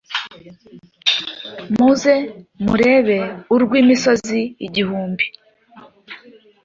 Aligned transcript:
Muze 1.75 2.15
murebe 2.65 3.19
urw’imisozi 3.53 4.39
igihumbi, 4.65 5.25